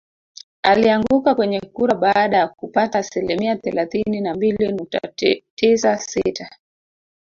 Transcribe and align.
Alianguka 0.63 1.35
kwenye 1.35 1.59
kura 1.61 1.95
baada 1.95 2.37
ya 2.37 2.47
kupata 2.47 2.99
asilimia 2.99 3.55
thelathini 3.55 4.21
na 4.21 4.35
mbili 4.35 4.67
nukta 4.71 4.99
tisa 5.55 5.97
sita 5.97 6.49